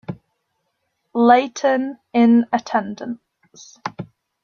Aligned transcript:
Leighton, 1.13 1.99
in 2.11 2.47
attendance. 2.51 3.77